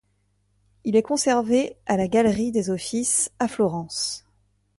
[0.83, 4.25] Il est conservé à la Galerie des Offices à Florence.